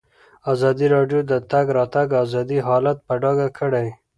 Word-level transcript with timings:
ازادي 0.53 0.87
راډیو 0.95 1.19
د 1.25 1.25
د 1.31 1.33
تګ 1.51 1.65
راتګ 1.77 2.07
ازادي 2.23 2.57
حالت 2.67 2.97
په 3.07 3.13
ډاګه 3.21 3.47
کړی. 3.59 3.87